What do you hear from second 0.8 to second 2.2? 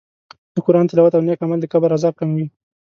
تلاوت او نېک عمل د قبر عذاب